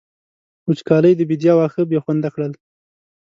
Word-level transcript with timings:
وچکالۍ 0.67 1.13
د 1.17 1.21
بېديا 1.29 1.53
واښه 1.55 1.81
بې 1.89 1.99
خونده 2.03 2.29
کړل. 2.35 2.51